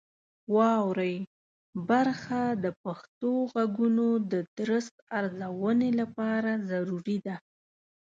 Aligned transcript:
واورئ 0.55 1.15
برخه 1.89 2.41
د 2.63 2.65
پښتو 2.83 3.31
غږونو 3.53 4.07
د 4.31 4.33
درست 4.59 4.95
ارزونې 5.19 5.89
لپاره 6.01 6.51
ضروري 6.69 7.17
ده. 7.25 7.35